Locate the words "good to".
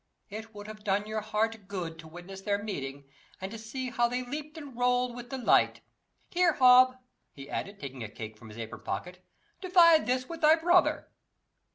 1.67-2.07